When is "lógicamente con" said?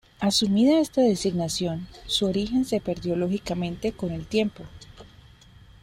3.15-4.09